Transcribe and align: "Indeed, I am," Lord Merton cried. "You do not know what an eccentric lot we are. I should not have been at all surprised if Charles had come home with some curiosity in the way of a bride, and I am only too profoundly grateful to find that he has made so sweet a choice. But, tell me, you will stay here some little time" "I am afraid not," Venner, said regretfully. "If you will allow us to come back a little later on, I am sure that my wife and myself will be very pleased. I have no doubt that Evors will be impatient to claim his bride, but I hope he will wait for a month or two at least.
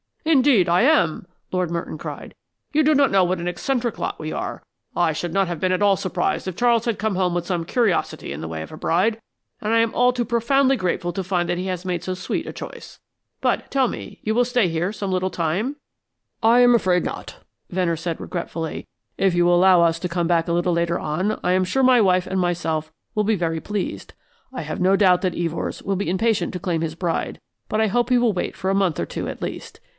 "Indeed, 0.25 0.67
I 0.69 0.81
am," 0.81 1.27
Lord 1.51 1.69
Merton 1.69 1.97
cried. 1.97 2.33
"You 2.73 2.83
do 2.83 2.95
not 2.95 3.11
know 3.11 3.23
what 3.23 3.39
an 3.39 3.47
eccentric 3.47 3.99
lot 3.99 4.17
we 4.19 4.31
are. 4.31 4.63
I 4.95 5.13
should 5.13 5.33
not 5.33 5.47
have 5.47 5.59
been 5.59 5.71
at 5.73 5.81
all 5.81 5.95
surprised 5.97 6.47
if 6.47 6.55
Charles 6.55 6.85
had 6.85 6.97
come 6.97 7.15
home 7.15 7.35
with 7.35 7.45
some 7.45 7.65
curiosity 7.65 8.31
in 8.31 8.41
the 8.41 8.47
way 8.47 8.61
of 8.61 8.71
a 8.71 8.77
bride, 8.77 9.19
and 9.61 9.73
I 9.73 9.79
am 9.79 9.91
only 9.93 10.13
too 10.13 10.25
profoundly 10.25 10.77
grateful 10.77 11.11
to 11.13 11.23
find 11.23 11.49
that 11.49 11.57
he 11.57 11.67
has 11.67 11.85
made 11.85 12.03
so 12.03 12.13
sweet 12.13 12.47
a 12.47 12.53
choice. 12.53 12.99
But, 13.41 13.69
tell 13.69 13.87
me, 13.87 14.19
you 14.23 14.33
will 14.33 14.45
stay 14.45 14.69
here 14.69 14.91
some 14.93 15.11
little 15.11 15.29
time" 15.29 15.75
"I 16.41 16.59
am 16.61 16.73
afraid 16.73 17.03
not," 17.03 17.37
Venner, 17.69 17.95
said 17.97 18.21
regretfully. 18.21 18.87
"If 19.17 19.35
you 19.35 19.45
will 19.45 19.55
allow 19.55 19.81
us 19.81 19.99
to 19.99 20.09
come 20.09 20.27
back 20.27 20.47
a 20.47 20.53
little 20.53 20.73
later 20.73 20.97
on, 20.97 21.39
I 21.43 21.51
am 21.51 21.65
sure 21.65 21.83
that 21.83 21.87
my 21.87 22.01
wife 22.01 22.25
and 22.25 22.39
myself 22.39 22.91
will 23.13 23.25
be 23.25 23.35
very 23.35 23.59
pleased. 23.59 24.13
I 24.53 24.61
have 24.61 24.79
no 24.79 24.95
doubt 24.95 25.21
that 25.21 25.33
Evors 25.35 25.83
will 25.83 25.95
be 25.97 26.09
impatient 26.09 26.53
to 26.53 26.59
claim 26.59 26.81
his 26.81 26.95
bride, 26.95 27.39
but 27.67 27.81
I 27.81 27.87
hope 27.87 28.09
he 28.09 28.17
will 28.17 28.33
wait 28.33 28.55
for 28.55 28.69
a 28.71 28.75
month 28.75 28.99
or 28.99 29.05
two 29.05 29.27
at 29.27 29.41
least. 29.41 29.79